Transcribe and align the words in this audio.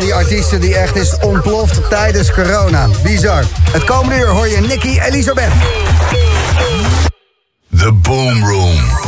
die 0.00 0.14
artiesten 0.14 0.60
die 0.60 0.74
echt 0.74 0.96
is 0.96 1.16
ontploft 1.20 1.90
tijdens 1.90 2.32
corona. 2.32 2.88
Bizar. 3.02 3.44
Het 3.70 3.84
komende 3.84 4.18
uur 4.18 4.28
hoor 4.28 4.48
je 4.48 4.60
Nicky 4.60 5.00
Elisabeth. 5.00 5.52
The 7.76 7.92
Boom 7.92 8.44
Room. 8.44 9.05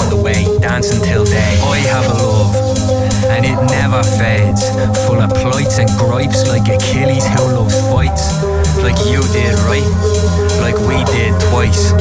On 0.00 0.10
the 0.10 0.16
way, 0.16 0.44
dancing 0.60 1.00
day. 1.02 1.58
I 1.62 1.78
have 1.92 2.06
a 2.10 2.14
love, 2.14 2.54
and 3.30 3.44
it 3.44 3.58
never 3.70 4.02
fades. 4.02 4.62
Full 5.06 5.20
of 5.20 5.30
plights 5.30 5.78
and 5.78 5.90
gripes 5.98 6.46
like 6.48 6.68
Achilles 6.68 7.26
who 7.26 7.42
loves 7.54 7.78
fights. 7.90 8.42
Like 8.82 8.98
you 9.06 9.20
did, 9.32 9.54
right? 9.70 9.86
Like 10.60 10.78
we 10.88 10.98
did 11.12 11.32
twice. 11.50 11.92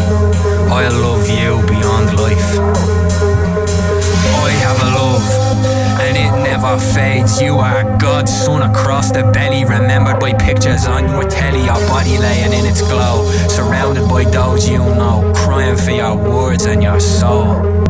I 0.72 0.88
love 0.90 1.30
you 1.30 1.62
beyond 1.68 2.18
life. 2.20 2.50
I 4.46 4.50
have 4.66 4.80
a 4.82 4.90
love 4.98 5.44
and 6.02 6.18
it 6.18 6.44
never 6.44 6.80
fades. 6.80 7.42
You 7.42 7.58
are 7.58 7.84
God's 7.98 8.34
son 8.34 8.62
across 8.62 9.12
the 9.12 9.24
belly, 9.32 9.64
remembered 9.64 10.20
by 10.20 10.34
pictures 10.34 10.86
on 10.86 11.10
your 11.10 11.24
telly, 11.24 11.64
your 11.66 11.80
body 11.88 12.18
laying 12.18 12.54
in 12.54 12.66
its 12.66 12.82
glow, 12.82 13.30
surrounded 13.48 14.08
by 14.10 14.24
those 14.26 14.68
you 14.68 14.80
know, 14.80 15.32
crying 15.36 15.78
for 15.78 15.92
your 15.92 16.16
words 16.16 16.66
and 16.66 16.82
your 16.82 17.00
soul. 17.00 17.83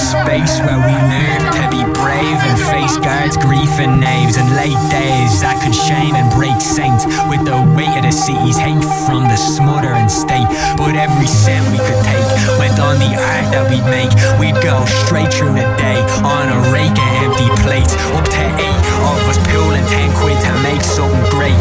Space 0.00 0.56
where 0.64 0.80
we 0.80 0.94
learn 0.96 1.40
to 1.52 1.64
be 1.68 1.84
brave 1.92 2.40
and 2.40 2.56
face 2.72 2.96
guards, 2.96 3.36
grief 3.36 3.70
and 3.76 4.00
knaves, 4.00 4.40
and 4.40 4.48
late 4.56 4.80
days 4.88 5.44
that 5.44 5.60
could 5.60 5.76
shame 5.76 6.16
and 6.16 6.26
break 6.32 6.56
saints 6.60 7.04
with 7.28 7.44
the 7.44 7.60
weight 7.76 7.92
of 8.00 8.04
the 8.08 8.14
city's 8.14 8.56
hate 8.56 8.80
from 9.04 9.28
the 9.28 9.36
smothering 9.36 10.08
state. 10.08 10.48
But 10.80 10.96
every 10.96 11.28
cent 11.28 11.68
we 11.68 11.78
could 11.78 12.00
take 12.02 12.28
went 12.56 12.80
on 12.80 12.96
the 12.96 13.12
art 13.12 13.46
that 13.52 13.68
we'd 13.68 13.84
make. 13.92 14.10
We'd 14.40 14.56
go 14.64 14.80
straight 15.04 15.28
through 15.28 15.52
the 15.52 15.68
day 15.76 16.00
on 16.24 16.48
a 16.48 16.58
rake 16.72 16.96
of 16.96 17.10
empty 17.20 17.48
plates, 17.60 17.92
up 18.16 18.24
to 18.24 18.44
eight 18.56 18.80
of 19.04 19.20
us 19.28 19.38
pulling 19.52 19.84
ten 19.86 20.08
quid 20.16 20.40
to 20.48 20.52
make 20.64 20.80
something 20.80 21.24
great. 21.28 21.60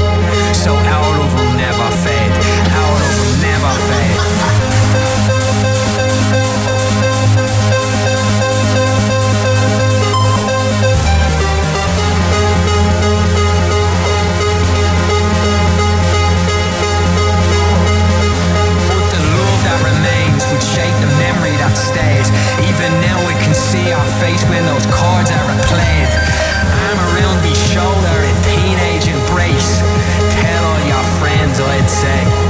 So 0.56 0.72
our 0.72 1.10
love 1.20 1.34
will 1.36 1.54
never 1.60 1.88
fade, 2.04 2.34
our 23.94 24.06
face 24.20 24.44
when 24.46 24.66
those 24.66 24.86
cards 24.88 25.32
are 25.32 25.46
replayed. 25.50 26.10
Arm 26.86 27.00
around 27.10 27.42
me 27.42 27.54
shoulder 27.54 28.18
in 28.28 28.36
teenage 28.44 29.08
embrace. 29.08 29.80
Tell 30.42 30.64
all 30.66 30.82
your 30.88 31.04
friends 31.20 31.60
I'd 31.60 31.90
say. 31.90 32.49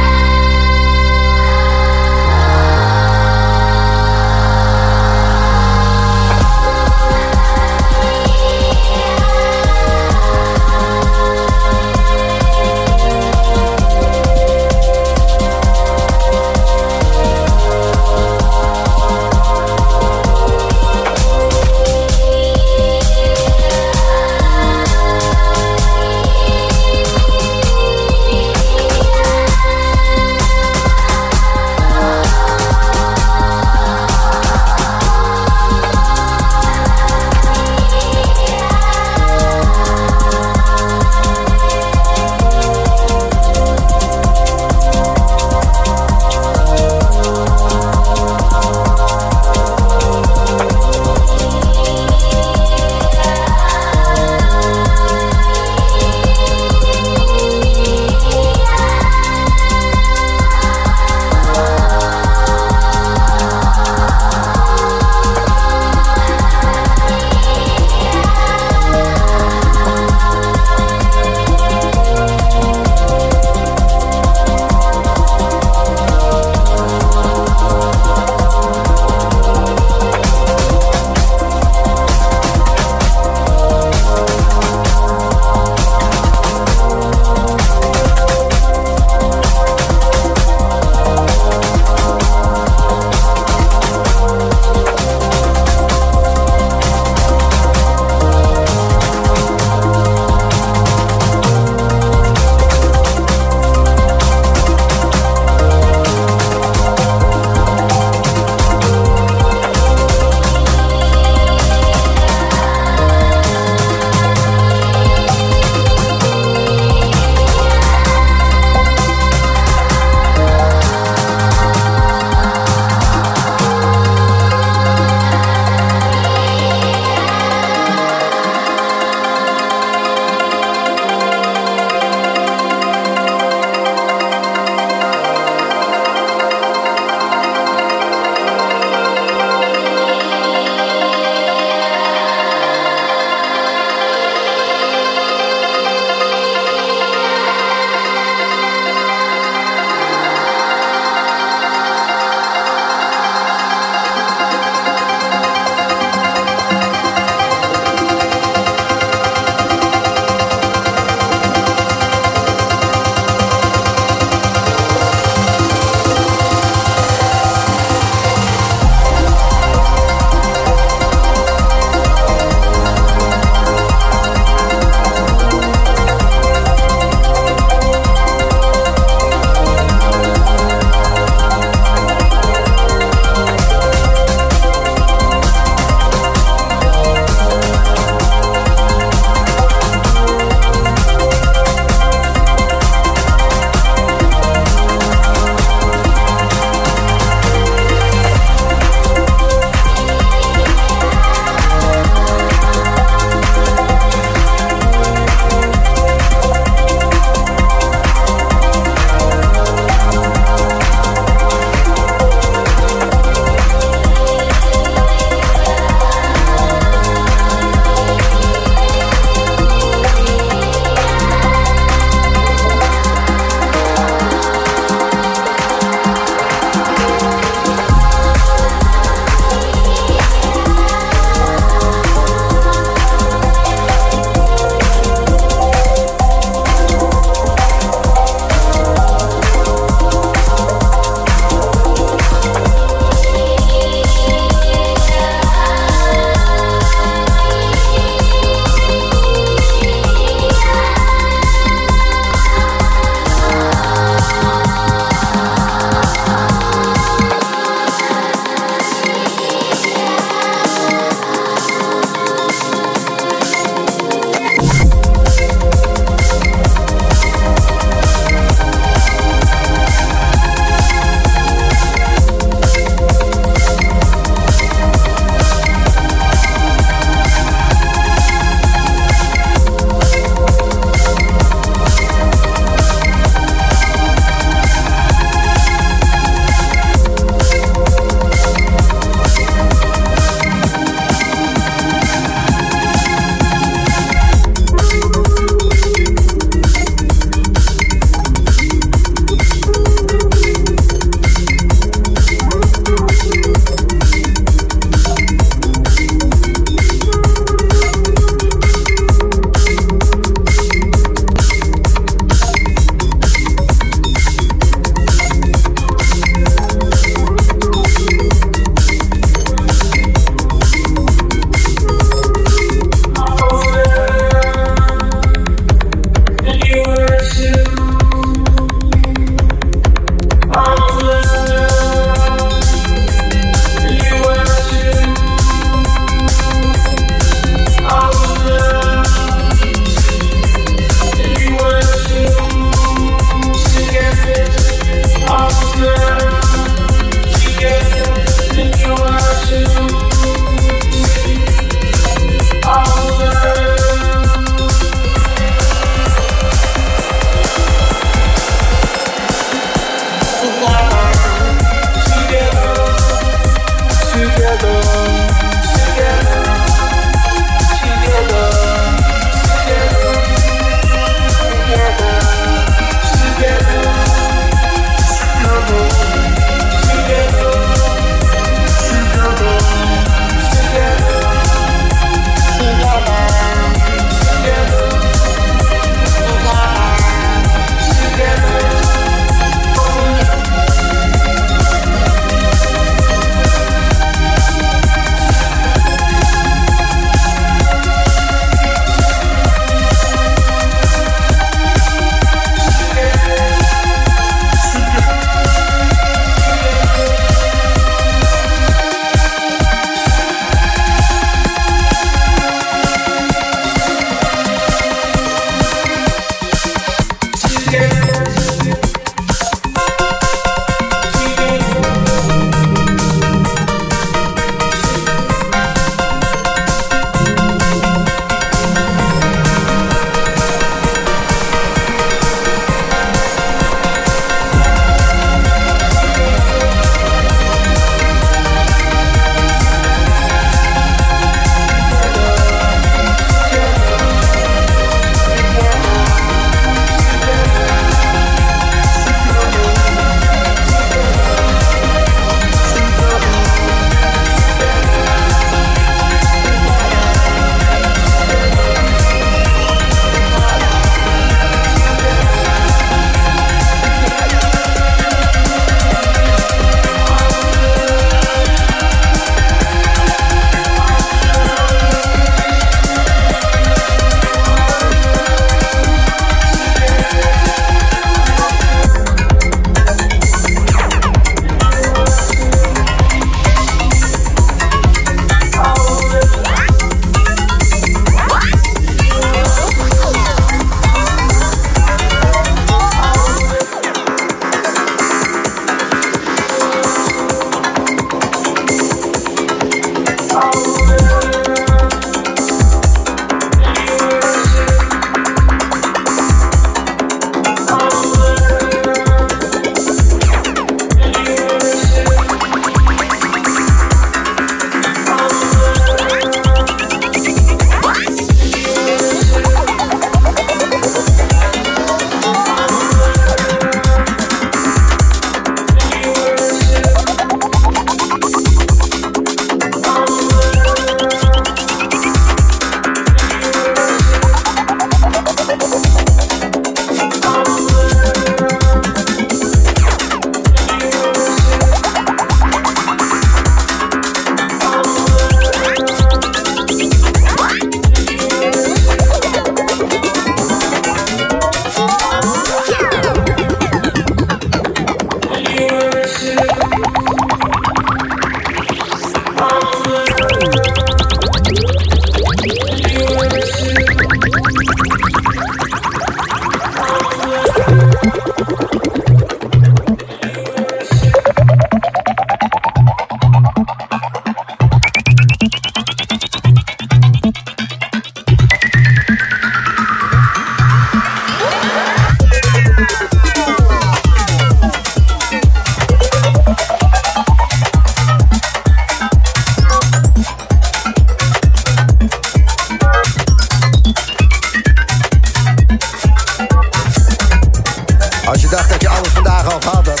Vandaag 599.12 599.52
al 599.52 599.60
gehad 599.60 599.86
had. 599.86 600.00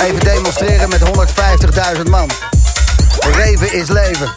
Even 0.00 0.20
demonstreren 0.20 0.88
met 0.88 1.00
150.000 1.96 2.02
man. 2.10 2.30
Reven 3.32 3.72
is 3.72 3.88
leven. 3.88 4.32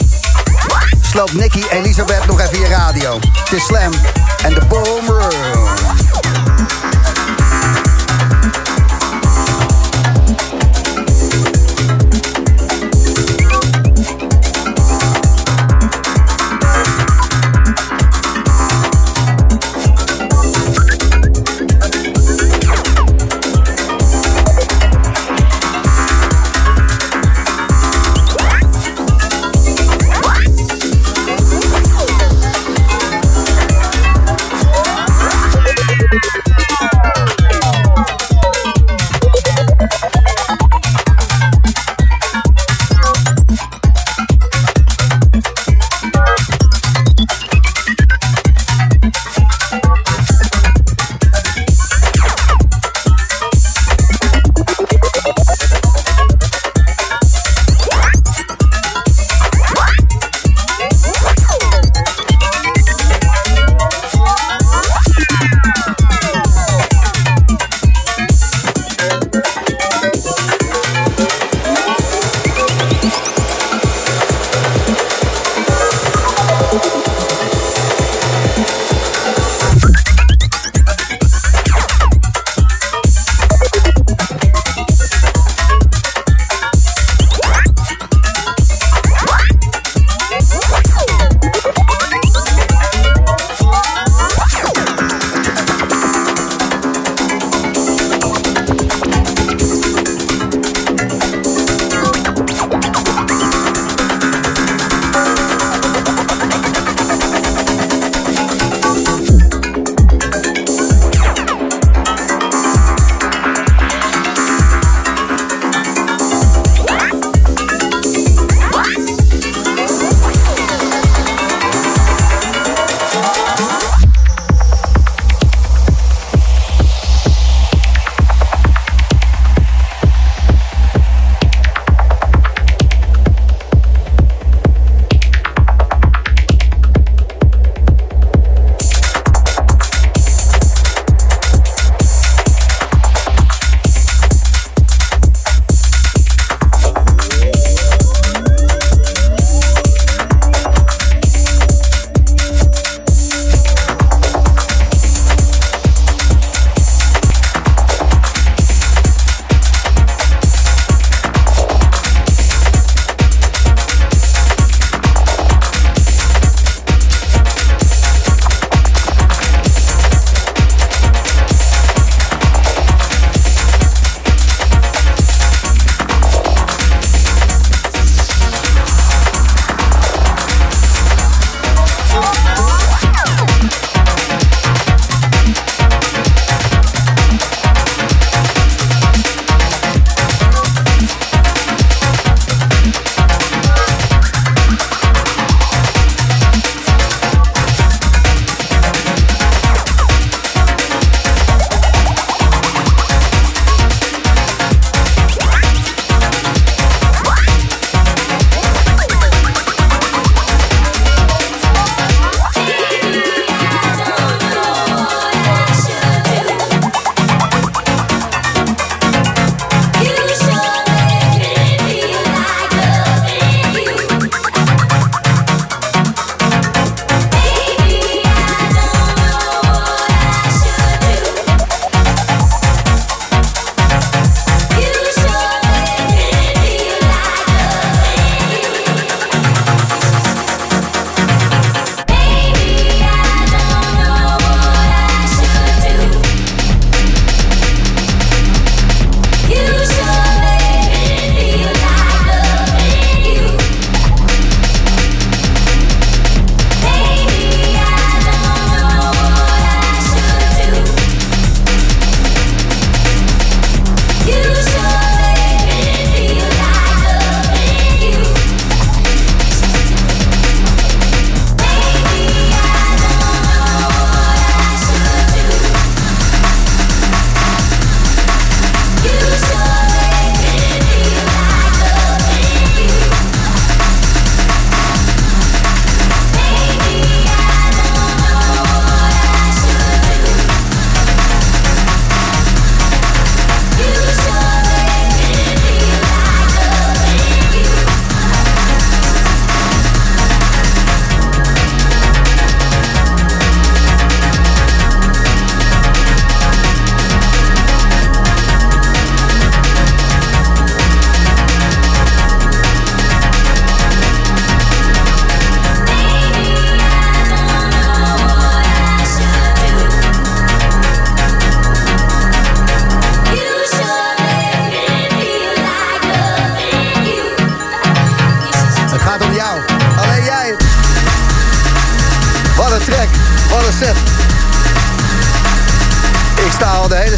Sloop 1.01 1.31
Nicky 1.31 1.63
Elisabeth 1.69 2.25
nog 2.25 2.41
even 2.41 2.59
je 2.59 2.67
radio. 2.67 3.19
Het 3.43 3.51
is 3.51 3.65
Slam 3.65 3.91
en 4.43 4.53
de 4.53 4.65
Boom 4.65 5.07
Room. 5.07 6.10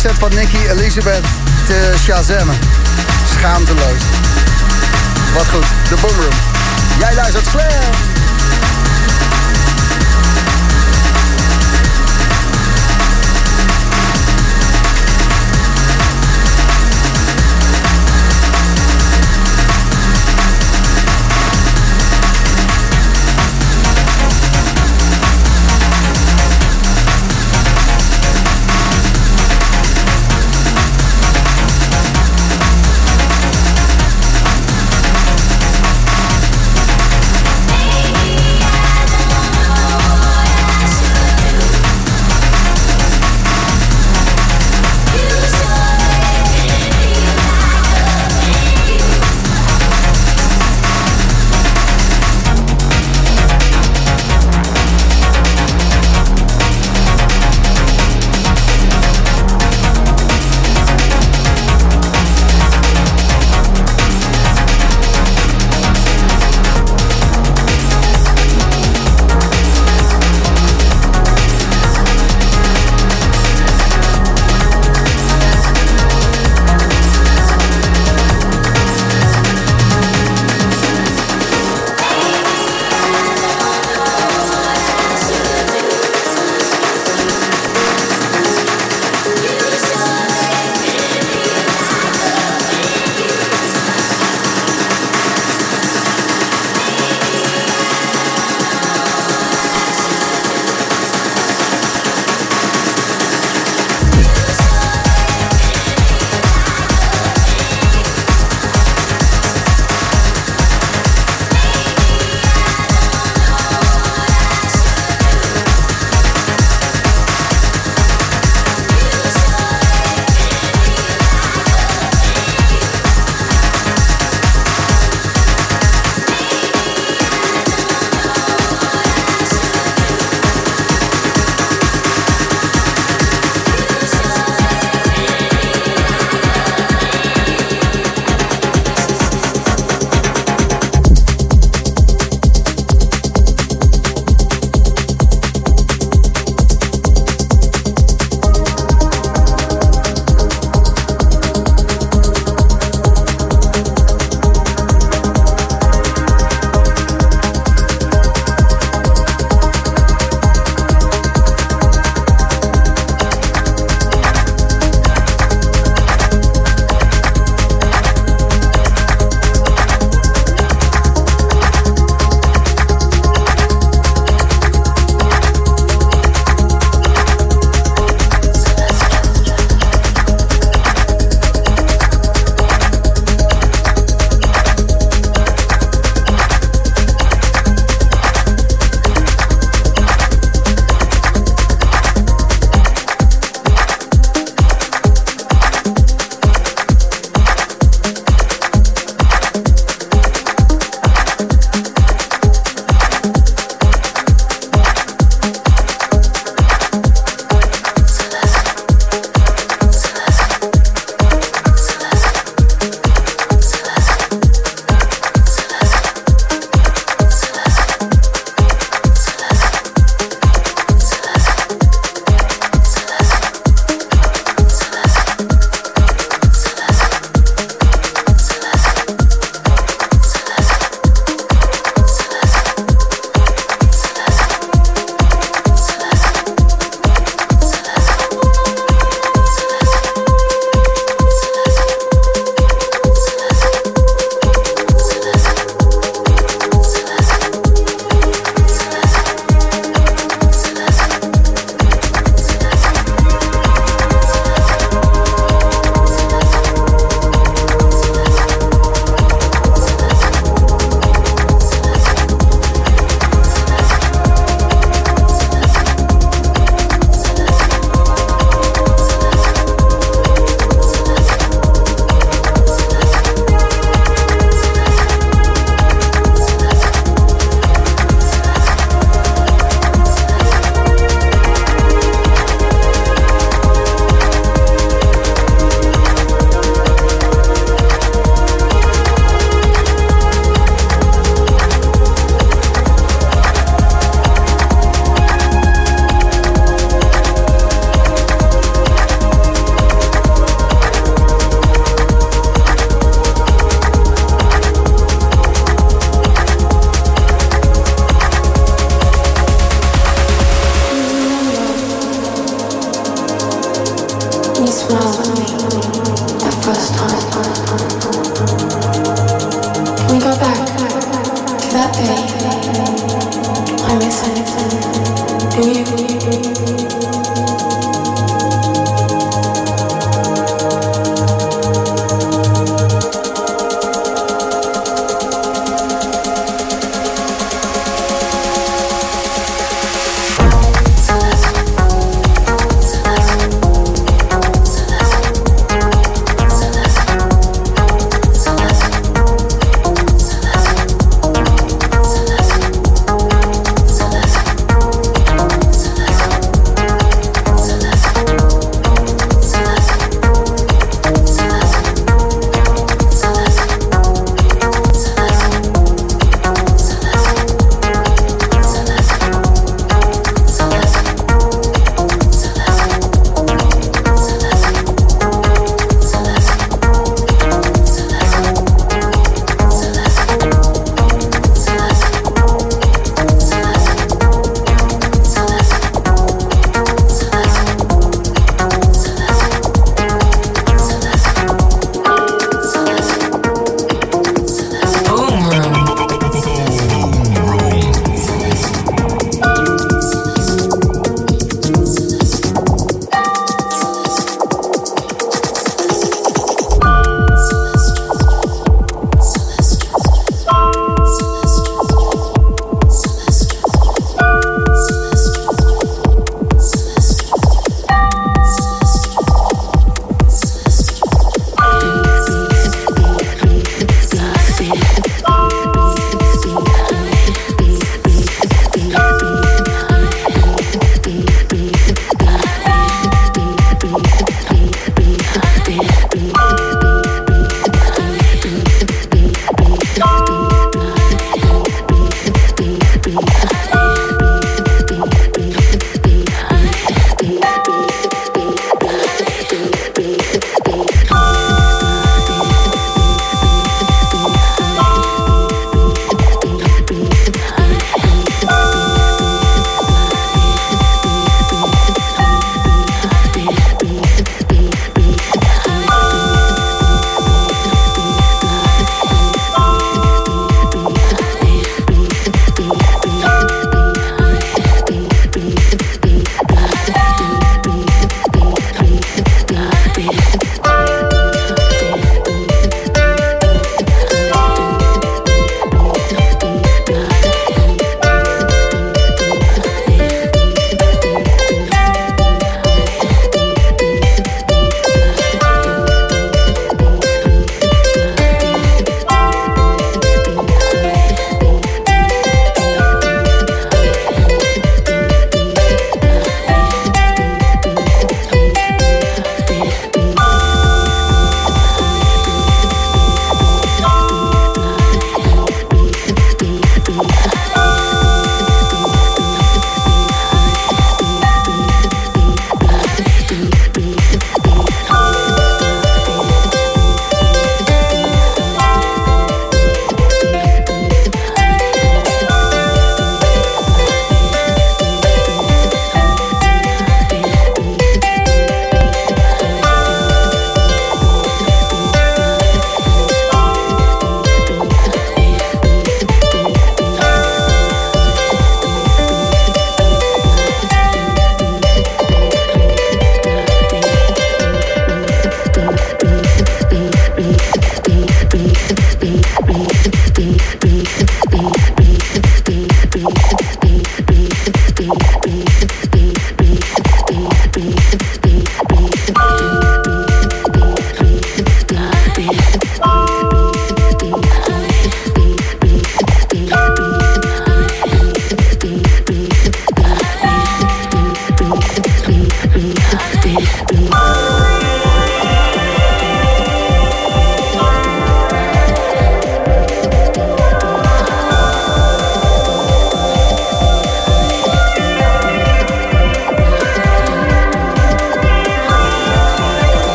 Set 0.00 0.18
van 0.18 0.34
Nicky 0.34 0.56
Elizabeth 0.68 1.24
te 1.66 1.94
shazammen. 1.98 2.58
Schaamteloos. 3.24 4.02
Wat 5.34 5.48
goed, 5.48 5.66
de 5.88 5.94
Boomroom. 6.00 6.34
Jij 6.98 7.14
luistert 7.14 7.46
Slam. 7.46 8.09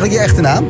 Eigenlijk 0.00 0.12
je 0.12 0.28
echte 0.28 0.40
naam? 0.40 0.64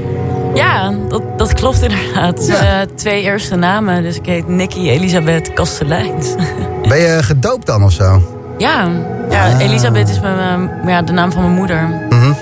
Ja, 0.54 0.92
dat, 1.08 1.22
dat 1.38 1.52
klopt 1.52 1.82
inderdaad. 1.82 2.46
Ja. 2.46 2.80
Eh, 2.80 2.86
twee 2.94 3.22
eerste 3.22 3.56
namen, 3.56 4.02
dus 4.02 4.16
ik 4.16 4.26
heet 4.26 4.48
Nicky 4.48 4.88
Elisabeth 4.88 5.52
Kasteleins. 5.52 6.34
Ben 6.88 6.98
je 6.98 7.18
gedoopt 7.22 7.66
dan 7.66 7.84
of 7.84 7.92
zo? 7.92 8.22
ja, 8.58 8.88
ja 9.30 9.44
Ah. 9.46 9.60
Elisabeth 9.60 10.08
is 10.08 10.20
mijn, 10.20 10.70
eh, 10.82 10.88
ja, 10.88 11.02
de 11.02 11.12
naam 11.12 11.32
van 11.32 11.42
mijn 11.42 11.54
moeder. 11.54 11.88
Mhm. 12.10 12.32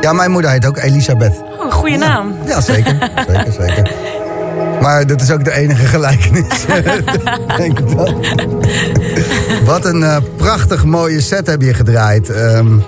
Ja, 0.00 0.12
mijn 0.12 0.30
moeder 0.30 0.50
heet 0.50 0.66
ook 0.66 0.76
Elisabeth. 0.76 1.42
Oh, 1.60 1.72
goede 1.72 1.96
naam. 1.96 2.34
Ja, 2.46 2.60
zeker. 2.60 2.96
zeker, 3.28 3.52
zeker. 3.52 3.90
Maar 4.80 5.06
dat 5.06 5.20
is 5.20 5.30
ook 5.30 5.44
de 5.44 5.52
enige 5.52 5.86
gelijkenis. 5.86 6.64
Denk 7.56 7.78
ik 7.78 7.96
dan. 7.96 8.24
Wat 9.64 9.84
een 9.84 10.02
eh, 10.02 10.16
prachtig 10.36 10.84
mooie 10.84 11.20
set 11.20 11.46
heb 11.46 11.62
je 11.62 11.74
gedraaid. 11.74 12.30
Ehm, 12.30 12.78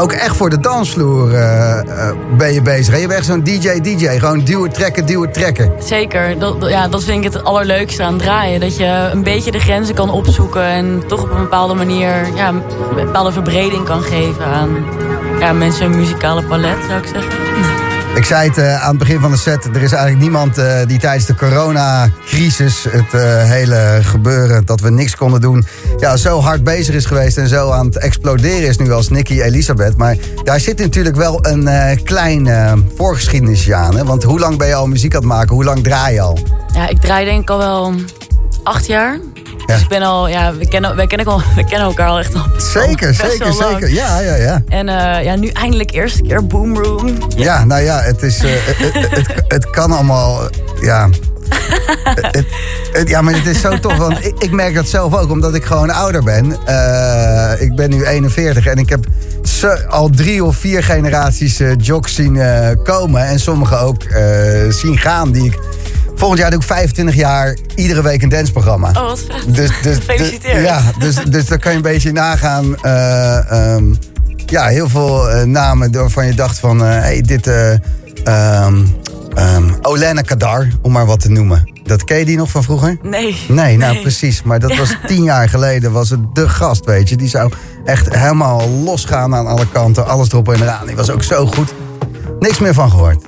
ook 0.00 0.12
echt 0.12 0.36
voor 0.36 0.50
de 0.50 0.60
dansvloer 0.60 1.34
eh, 1.34 1.78
eh, 1.78 2.14
ben 2.36 2.52
je 2.52 2.62
bezig. 2.62 2.94
Je 3.00 3.06
bent 3.06 3.18
echt 3.18 3.26
zo'n 3.26 3.42
DJ-DJ. 3.42 4.06
Gewoon 4.18 4.40
duwen, 4.44 4.72
trekken, 4.72 5.06
duwen, 5.06 5.32
trekken. 5.32 5.72
Zeker, 5.78 6.38
dat, 6.38 6.60
dat- 6.60 6.70
ja, 6.70 6.88
dat 6.88 7.04
vind 7.04 7.24
ik 7.24 7.32
het 7.32 7.44
allerleukste 7.44 8.02
aan 8.02 8.18
draaien. 8.18 8.60
Dat 8.60 8.76
je 8.76 9.08
een 9.12 9.22
beetje 9.22 9.50
de 9.50 9.58
grenzen 9.60 9.94
kan 9.94 10.10
opzoeken 10.10 10.62
en 10.62 11.02
toch 11.06 11.22
op 11.22 11.30
een 11.30 11.40
bepaalde 11.42 11.74
manier 11.74 12.12
ja, 12.34 12.48
een 12.48 12.62
bepaalde 12.94 13.32
verbreding 13.32 13.84
kan 13.84 14.02
geven 14.02 14.44
aan 14.44 14.68
ja, 15.40 15.52
mensen 15.52 15.84
een 15.84 15.96
muzikale 15.96 16.42
palet, 16.42 16.76
zou 16.88 17.00
ik 17.00 17.06
zeggen. 17.14 17.49
Ik 18.14 18.24
zei 18.24 18.48
het 18.48 18.58
eh, 18.58 18.82
aan 18.82 18.88
het 18.88 18.98
begin 18.98 19.20
van 19.20 19.30
de 19.30 19.36
set. 19.36 19.64
Er 19.64 19.82
is 19.82 19.92
eigenlijk 19.92 20.22
niemand 20.22 20.58
eh, 20.58 20.86
die 20.86 20.98
tijdens 20.98 21.26
de 21.26 21.34
coronacrisis, 21.34 22.84
het 22.88 23.14
eh, 23.14 23.42
hele 23.44 23.98
gebeuren, 24.02 24.66
dat 24.66 24.80
we 24.80 24.90
niks 24.90 25.16
konden 25.16 25.40
doen, 25.40 25.64
ja, 25.98 26.16
zo 26.16 26.40
hard 26.40 26.64
bezig 26.64 26.94
is 26.94 27.04
geweest 27.04 27.38
en 27.38 27.48
zo 27.48 27.70
aan 27.70 27.86
het 27.86 27.98
exploderen 27.98 28.68
is 28.68 28.78
nu 28.78 28.92
als 28.92 29.08
Nicky 29.08 29.40
Elisabeth. 29.40 29.96
Maar 29.96 30.16
daar 30.44 30.60
zit 30.60 30.78
natuurlijk 30.78 31.16
wel 31.16 31.46
een 31.46 31.68
klein 32.02 32.48
voorgeschiedenisje 32.96 33.74
aan. 33.74 33.96
Hè? 33.96 34.04
Want 34.04 34.22
hoe 34.22 34.38
lang 34.38 34.58
ben 34.58 34.68
je 34.68 34.74
al 34.74 34.86
muziek 34.86 35.14
aan 35.14 35.20
het 35.20 35.28
maken? 35.28 35.54
Hoe 35.54 35.64
lang 35.64 35.82
draai 35.82 36.14
je 36.14 36.20
al? 36.20 36.38
Ja, 36.74 36.88
ik 36.88 37.00
draai 37.00 37.24
denk 37.24 37.42
ik 37.42 37.50
al 37.50 37.58
wel 37.58 37.94
acht 38.62 38.86
jaar. 38.86 39.18
Ja. 39.70 39.74
Dus 39.76 39.82
ik 39.82 39.88
ben 39.88 40.02
al, 40.02 40.28
ja, 40.28 40.54
we 40.54 40.68
kennen, 40.68 40.96
wij 40.96 41.06
kennen, 41.06 41.26
al, 41.26 41.42
we 41.54 41.64
kennen 41.64 41.86
elkaar 41.88 42.08
al 42.08 42.18
echt 42.18 42.34
al 42.34 42.42
Zeker, 42.72 43.14
zeker, 43.14 43.52
zeker. 43.52 43.90
Ja, 43.92 44.20
ja, 44.20 44.34
ja. 44.34 44.62
En 44.68 44.88
eh, 44.88 45.24
ja, 45.24 45.34
nu 45.36 45.48
eindelijk 45.48 45.90
eerste 45.92 46.22
keer 46.22 46.46
Boom 46.46 46.78
Room. 46.78 47.18
Ja, 47.36 47.64
nou 47.64 47.82
ja, 47.82 48.00
het, 48.00 48.22
is, 48.22 48.38
eh, 48.44 48.50
het, 48.52 48.92
het, 48.94 49.10
het, 49.16 49.42
het 49.48 49.70
kan 49.70 49.92
allemaal. 49.92 50.42
eh, 50.42 50.48
Ja. 50.82 51.08
Het- 52.30 52.46
het- 52.92 53.08
ja, 53.08 53.20
maar 53.22 53.34
het 53.34 53.46
is 53.46 53.60
zo 53.60 53.78
tof. 53.78 53.96
Want 53.96 54.24
ik, 54.24 54.34
ik 54.38 54.50
merk 54.50 54.74
dat 54.74 54.88
zelf 54.88 55.14
ook, 55.14 55.30
omdat 55.30 55.54
ik 55.54 55.64
gewoon 55.64 55.90
ouder 55.90 56.22
ben. 56.24 56.56
Eh, 56.66 57.60
ik 57.60 57.74
ben 57.74 57.90
nu 57.90 58.04
41 58.04 58.66
en 58.66 58.76
ik 58.78 58.88
heb 58.88 59.04
al 59.88 60.08
drie 60.10 60.44
of 60.44 60.56
vier 60.56 60.82
generaties 60.84 61.60
eh 61.60 61.70
jocks 61.76 62.14
zien 62.14 62.36
eh, 62.36 62.68
komen. 62.84 63.26
En 63.26 63.40
sommige 63.40 63.76
ook 63.76 64.02
eh, 64.02 64.22
zien 64.68 64.98
gaan. 64.98 65.30
Die 65.32 65.44
ik, 65.44 65.58
volgend 66.20 66.40
jaar 66.40 66.50
doe 66.50 66.60
ik 66.60 66.66
25 66.66 67.14
jaar 67.14 67.56
iedere 67.74 68.02
week 68.02 68.22
een 68.22 68.28
dansprogramma. 68.28 68.88
Oh, 68.88 68.94
wat 68.94 69.20
vet. 69.20 69.54
Dus, 69.54 69.70
dus, 69.82 69.96
Gefeliciteerd. 69.96 70.64
ja, 70.64 70.82
dus, 70.98 71.14
dus 71.28 71.46
dan 71.46 71.58
kan 71.58 71.70
je 71.70 71.76
een 71.76 71.82
beetje 71.82 72.12
nagaan. 72.12 72.76
eh, 72.82 73.50
ehm, 73.74 73.94
ja, 74.46 74.66
heel 74.66 74.88
veel 74.88 75.30
eh, 75.30 75.44
namen 75.44 75.92
waarvan 75.92 76.26
je 76.26 76.34
dacht 76.34 76.58
van... 76.58 76.84
eh 76.84 76.88
hey, 76.90 77.20
dit... 77.20 77.46
ehm, 78.24 78.82
Olena 79.82 80.20
Kadar, 80.20 80.68
om 80.82 80.92
maar 80.92 81.06
wat 81.06 81.20
te 81.20 81.30
noemen. 81.30 81.72
Dat 81.82 82.04
ken 82.04 82.18
je 82.18 82.24
die 82.24 82.36
nog 82.36 82.50
van 82.50 82.62
vroeger? 82.62 82.98
Nee. 83.02 83.36
Nee, 83.48 83.76
nou 83.76 84.00
precies. 84.00 84.42
Maar 84.42 84.58
dat 84.60 84.76
was 84.76 84.96
tien 85.06 85.22
jaar 85.22 85.48
geleden, 85.48 85.92
was 85.92 86.10
het 86.10 86.20
de 86.34 86.48
gast, 86.48 86.84
weet 86.84 87.08
je. 87.08 87.16
Die 87.16 87.28
zou 87.28 87.52
echt 87.84 88.14
helemaal 88.14 88.68
losgaan 88.68 89.34
aan 89.34 89.46
alle 89.46 89.66
kanten. 89.72 90.06
Alles 90.06 90.28
erop 90.32 90.48
en 90.52 90.62
eraan. 90.62 90.86
Die 90.86 90.96
was 90.96 91.10
ook 91.10 91.22
zo 91.22 91.46
goed. 91.46 91.74
Niks 92.38 92.58
meer 92.58 92.74
van 92.74 92.90
gehoord. 92.90 93.24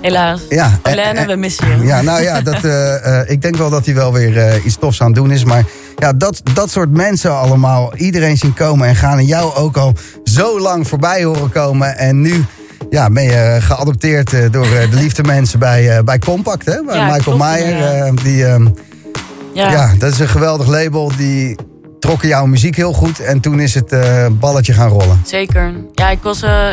Helaas. 0.00 0.40
Ja, 0.48 0.78
en- 0.82 0.92
Olene, 0.92 1.18
en- 1.20 1.26
we 1.26 1.36
missen 1.36 1.78
je. 1.80 1.86
Ja, 1.86 2.02
nou 2.02 2.22
ja, 2.22 2.40
dat, 2.50 2.64
eh, 2.64 3.20
eh, 3.20 3.30
ik 3.30 3.42
denk 3.42 3.56
wel 3.56 3.70
dat 3.70 3.84
hij 3.86 3.94
wel 3.94 4.12
weer 4.12 4.38
eh, 4.38 4.64
iets 4.64 4.76
tofs 4.76 5.00
aan 5.00 5.06
het 5.06 5.16
doen 5.16 5.30
is. 5.30 5.44
Maar 5.44 5.64
ja, 5.96 6.12
dat, 6.12 6.40
dat 6.52 6.70
soort 6.70 6.90
mensen 6.90 7.38
allemaal, 7.38 7.94
iedereen 7.96 8.36
zien 8.36 8.54
komen 8.54 8.88
en 8.88 8.96
gaan. 8.96 9.18
En 9.18 9.24
jou 9.26 9.54
ook 9.54 9.76
al 9.76 9.92
zo 10.24 10.60
lang 10.60 10.88
voorbij 10.88 11.24
horen 11.24 11.50
komen. 11.50 11.98
En 11.98 12.20
nu 12.20 12.44
ja, 12.90 13.10
ben 13.10 13.22
je 13.24 13.56
geadopteerd 13.60 14.32
eh, 14.32 14.50
door 14.50 14.64
eh, 14.66 14.90
de 14.90 14.96
liefde 14.96 15.22
mensen 15.22 15.58
bij, 15.58 15.96
eh, 15.96 16.02
bij 16.04 16.18
Compact, 16.18 16.66
hè? 16.66 16.82
Bij 16.86 16.96
Ja, 16.96 17.06
Michael 17.14 17.36
inderdaad. 17.58 18.06
eh, 18.06 18.24
die, 18.24 18.46
ehm, 18.46 18.66
Ja. 19.54 19.70
ja. 19.70 19.90
dat 19.98 20.12
is 20.12 20.18
een 20.18 20.28
geweldig 20.28 20.66
label. 20.66 21.12
Die 21.16 21.56
trokken 21.98 22.28
jouw 22.28 22.46
muziek 22.46 22.76
heel 22.76 22.92
goed. 22.92 23.20
En 23.20 23.40
toen 23.40 23.60
is 23.60 23.74
het 23.74 23.92
eh, 23.92 24.26
balletje 24.32 24.72
gaan 24.72 24.88
rollen. 24.88 25.20
Zeker. 25.26 25.72
Ja, 25.94 26.10
ik, 26.10 26.18
was, 26.22 26.42
eh, 26.42 26.68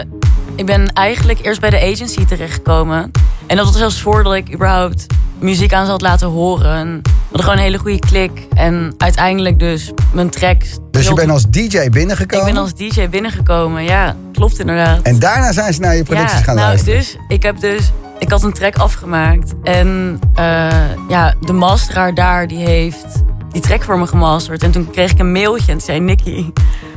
ik 0.55 0.65
ben 0.65 0.93
eigenlijk 0.93 1.39
eerst 1.45 1.59
bij 1.59 1.69
de 1.69 1.81
agency 1.91 2.25
terechtgekomen. 2.25 3.11
En 3.47 3.57
dat 3.57 3.65
was 3.65 3.77
zelfs 3.77 4.01
voordat 4.01 4.33
ik 4.33 4.53
überhaupt 4.53 5.05
muziek 5.39 5.73
aan 5.73 5.85
ze 5.85 5.91
had 5.91 6.01
laten 6.01 6.27
horen. 6.27 6.75
En 6.75 7.01
we 7.03 7.09
hadden 7.21 7.41
gewoon 7.41 7.57
een 7.57 7.63
hele 7.63 7.77
goede 7.77 7.99
klik. 7.99 8.47
En 8.53 8.93
uiteindelijk 8.97 9.59
dus 9.59 9.91
mijn 10.13 10.29
tracks. 10.29 10.77
Dus 10.91 11.07
je 11.07 11.13
bent 11.13 11.31
als 11.31 11.49
DJ 11.49 11.77
Ik 11.77 11.91
binnengekomen. 11.91 12.45
ben 12.45 12.57
als 12.57 12.73
DJ 12.73 13.09
binnengekomen. 13.09 13.83
Ja, 13.83 14.15
klopt 14.31 14.59
inderdaad. 14.59 15.01
En 15.01 15.19
daarna 15.19 15.51
zijn 15.51 15.73
ze 15.73 15.79
naar 15.79 15.95
je 15.95 16.03
producties 16.03 16.37
ja, 16.37 16.43
gaan 16.43 16.55
nou, 16.55 16.67
luisteren. 16.67 16.99
Dus 16.99 17.17
ik 17.27 17.43
heb 17.43 17.59
dus. 17.59 17.91
Ik 18.19 18.29
had 18.29 18.43
een 18.43 18.53
track 18.53 18.75
afgemaakt. 18.75 19.53
En 19.63 20.19
eh, 20.33 20.69
ja, 21.09 21.33
de 21.41 21.53
masteraar 21.53 22.13
daar 22.13 22.47
die 22.47 22.65
heeft 22.65 23.23
die 23.51 23.61
track 23.61 23.83
voor 23.83 23.99
me 23.99 24.07
gemasterd. 24.07 24.63
En 24.63 24.71
toen 24.71 24.91
kreeg 24.91 25.11
ik 25.11 25.19
een 25.19 25.31
mailtje 25.31 25.71
en 25.71 25.77
toen 25.77 25.85
zei 25.85 25.99
Nicky, 25.99 26.51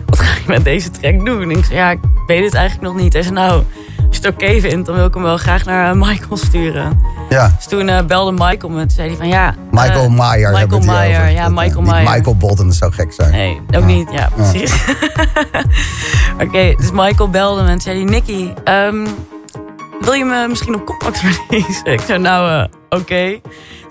wat 0.07 0.19
ga 0.19 0.35
je 0.35 0.43
met 0.47 0.65
deze 0.65 0.91
track 0.91 1.25
doen? 1.25 1.43
En 1.43 1.51
ik 1.51 1.65
zei, 1.65 1.79
ja, 1.79 1.91
ik 1.91 1.99
weet 2.27 2.45
het 2.45 2.55
eigenlijk 2.55 2.93
nog 2.93 3.03
niet. 3.03 3.13
Hij 3.13 3.23
zei, 3.23 3.35
nou, 3.35 3.63
als 4.09 4.17
je 4.17 4.27
het 4.27 4.35
oké 4.35 4.61
vindt, 4.61 4.87
dan 4.87 4.95
wil 4.95 5.07
ik 5.07 5.15
hem 5.15 5.23
wel 5.23 5.37
graag 5.37 5.65
naar 5.65 5.91
eh, 5.91 5.97
Michael 5.97 6.37
sturen. 6.37 7.01
Ja. 7.29 7.53
Dus 7.57 7.67
toen 7.67 7.89
eh, 7.89 8.05
belde 8.05 8.33
Michael 8.33 8.73
me. 8.73 8.81
Toen 8.81 8.91
zei 8.91 9.09
hij 9.09 9.17
van, 9.17 9.29
ja... 9.29 9.55
Michael 9.71 10.05
eh, 10.05 10.11
Meyer. 10.11 10.53
Michael 10.53 10.81
Meyer, 10.81 11.31
ja, 11.31 11.45
Dat, 11.45 11.53
Michael 11.53 11.83
Meyer. 11.83 12.11
Michael 12.11 12.37
Bolton, 12.37 12.67
dat 12.67 12.77
zou 12.77 12.93
gek 12.93 13.13
zijn. 13.13 13.31
Nee, 13.31 13.61
ook 13.77 13.85
niet. 13.85 14.09
Ja, 14.13 14.29
precies. 14.35 14.75
Oké, 16.45 16.75
dus 16.77 16.91
Michael 16.93 17.31
belde 17.31 17.63
me 17.63 17.69
en 17.69 17.81
zei 17.81 17.97
hij... 17.97 18.05
Nicky, 18.05 18.53
ehm, 18.65 19.07
wil 20.01 20.13
je 20.13 20.25
me 20.25 20.47
misschien 20.49 20.75
op 20.75 20.87
compact 20.87 21.21
release? 21.21 21.85
Ik 21.93 22.01
zei, 22.01 22.19
nou, 22.19 22.51
eh, 22.51 22.99
oké. 22.99 23.41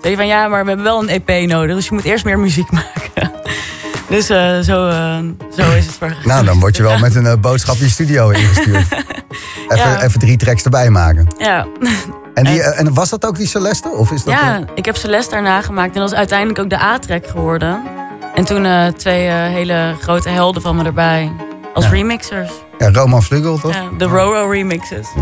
Zei 0.00 0.14
hij 0.14 0.16
van, 0.16 0.26
ja, 0.26 0.48
maar 0.48 0.62
we 0.62 0.68
hebben 0.68 0.86
wel 0.86 1.02
een 1.02 1.08
EP 1.08 1.48
nodig. 1.48 1.74
Dus 1.76 1.86
je 1.88 1.94
moet 1.94 2.04
eerst 2.04 2.24
meer 2.24 2.38
muziek 2.38 2.70
maken. 2.82 3.32
Dus 4.08 4.28
eh, 4.28 4.58
zo, 4.58 4.88
eh, 4.88 5.16
zo 5.56 5.70
is 5.72 5.86
het 5.86 5.94
vergaan. 5.98 6.18
Nou, 6.24 6.44
dan 6.44 6.60
word 6.60 6.76
je 6.76 6.82
wel 6.82 6.98
met 6.98 7.14
een 7.14 7.26
eh, 7.26 7.34
boodschap 7.40 7.76
je 7.76 7.88
studio 7.88 8.28
ingestuurd. 8.30 8.86
Even, 9.68 9.90
Ja. 9.90 10.02
even 10.02 10.20
drie 10.20 10.36
tracks 10.36 10.62
erbij 10.64 10.90
maken. 10.90 11.26
Ja. 11.38 11.66
En, 12.34 12.44
die, 12.44 12.62
eh, 12.62 12.80
en 12.80 12.94
was 12.94 13.10
dat 13.10 13.26
ook 13.26 13.36
die 13.36 13.46
Celeste? 13.46 13.88
Of 13.88 14.10
is 14.10 14.24
dat 14.24 14.34
ja, 14.34 14.56
eh, 14.56 14.62
ik 14.74 14.84
heb 14.84 14.96
Celeste 14.96 15.34
daarna 15.34 15.62
gemaakt. 15.62 15.94
En 15.94 16.00
dat 16.00 16.10
is 16.10 16.16
uiteindelijk 16.16 16.58
ook 16.58 16.70
de 16.70 16.80
A-track 16.80 17.26
geworden. 17.26 17.82
En 18.34 18.44
toen 18.44 18.64
eh, 18.64 18.86
twee 18.86 19.26
eh, 19.28 19.34
hele 19.34 19.94
grote 20.00 20.28
helden 20.28 20.62
van 20.62 20.76
me 20.76 20.84
erbij. 20.84 21.32
Als 21.74 21.84
Ja. 21.84 21.90
remixers. 21.90 22.50
ja, 22.78 22.90
Roman 22.92 23.22
Vlugel, 23.22 23.58
toch? 23.58 23.74
Ja, 23.74 23.88
de 23.98 24.04
Roro 24.04 24.50
remixes. 24.50 25.06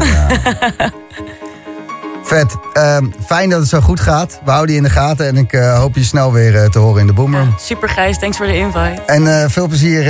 Vet. 2.24 2.56
Ehm, 2.72 3.06
fijn 3.26 3.48
dat 3.50 3.60
het 3.60 3.68
zo 3.68 3.80
goed 3.80 4.00
gaat. 4.00 4.40
We 4.44 4.50
houden 4.50 4.70
je 4.70 4.76
in 4.80 4.86
de 4.86 4.90
gaten. 4.92 5.26
En 5.26 5.36
ik 5.36 5.52
eh, 5.52 5.78
hoop 5.78 5.94
je 5.94 6.04
snel 6.04 6.32
weer 6.32 6.62
eh, 6.62 6.68
te 6.70 6.78
horen 6.78 7.00
in 7.00 7.06
de 7.06 7.12
Boomroom. 7.12 7.54
Super 7.58 7.88
Gijs, 7.88 8.18
thanks 8.18 8.36
voor 8.36 8.46
de 8.46 8.56
invite. 8.56 9.02
En 9.06 9.40
eh, 9.42 9.48
veel 9.48 9.66
plezier 9.68 10.04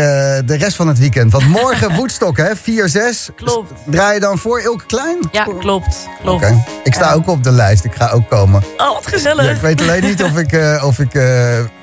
de 0.44 0.56
rest 0.56 0.76
van 0.76 0.88
het 0.88 0.98
weekend. 0.98 1.32
Want 1.32 1.48
morgen 1.48 1.94
Woodstock, 1.96 2.36
hè? 2.36 2.50
4-6. 2.56 3.34
Klopt. 3.36 3.72
Draai 3.86 4.14
je 4.14 4.20
dan 4.20 4.38
voor 4.38 4.60
Ilke 4.60 4.86
Klein? 4.86 5.16
Ja, 5.32 5.42
klopt. 5.42 6.08
klopt. 6.22 6.44
Ik 6.84 6.94
sta 6.94 7.08
Ja. 7.08 7.14
ook 7.14 7.28
op 7.28 7.42
de 7.44 7.50
lijst. 7.52 7.84
Ik 7.84 7.94
ga 7.94 8.08
ook 8.10 8.28
komen. 8.30 8.62
Oh, 8.76 8.92
wat 8.92 9.06
gezellig. 9.06 9.44
Ja, 9.44 9.50
ik 9.50 9.60
weet 9.60 9.80
alleen 9.80 10.02
niet 10.04 10.22
of 10.22 10.36
ik, 10.38 10.80
of 10.82 10.98
ik 10.98 11.20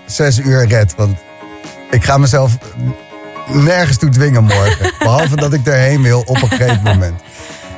zes 0.06 0.40
uur 0.40 0.68
red. 0.68 0.94
Want 0.98 1.18
ik 1.90 2.04
ga 2.04 2.18
mezelf 2.18 2.58
nergens 3.48 3.98
toe 3.98 4.10
dwingen 4.10 4.44
morgen. 4.44 4.94
Behalve 5.00 5.36
dat 5.36 5.54
ik 5.54 5.66
erheen 5.66 6.02
wil 6.02 6.24
op 6.26 6.42
een 6.42 6.50
gegeven 6.50 6.82
moment. 6.84 7.22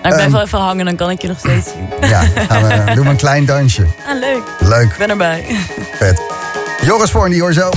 Nou, 0.04 0.16
ik 0.16 0.22
blijf 0.22 0.22
Ehm. 0.24 0.32
wel 0.32 0.42
even 0.42 0.60
hangen, 0.60 0.86
dan 0.86 0.96
kan 0.96 1.10
ik 1.10 1.22
je 1.22 1.28
nog 1.28 1.40
steeds 1.40 1.68
zien. 1.70 2.10
Ja, 2.10 2.22
gaan 2.50 2.64
we, 2.86 2.92
doen 2.96 3.04
we 3.04 3.10
een 3.10 3.16
klein 3.16 3.46
dansje. 3.46 3.86
Ah, 4.08 4.20
leuk. 4.20 4.42
Leuk, 4.60 4.92
Ik 4.92 4.98
ben 4.98 5.10
erbij. 5.10 5.46
vet. 5.96 6.22
Joris 6.82 7.12
Voorn, 7.12 7.32
die 7.32 7.42
hoor 7.42 7.54
zo. 7.54 7.70